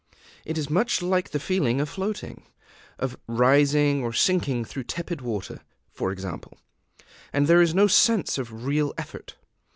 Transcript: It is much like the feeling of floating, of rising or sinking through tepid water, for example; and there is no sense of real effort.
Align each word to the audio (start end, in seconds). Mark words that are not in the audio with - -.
It 0.45 0.57
is 0.57 0.67
much 0.67 1.03
like 1.03 1.29
the 1.29 1.39
feeling 1.39 1.79
of 1.79 1.87
floating, 1.87 2.41
of 2.97 3.19
rising 3.27 4.01
or 4.03 4.11
sinking 4.13 4.65
through 4.65 4.85
tepid 4.85 5.21
water, 5.21 5.61
for 5.93 6.11
example; 6.11 6.57
and 7.31 7.45
there 7.45 7.61
is 7.61 7.75
no 7.75 7.85
sense 7.85 8.39
of 8.39 8.65
real 8.65 8.95
effort. 8.97 9.35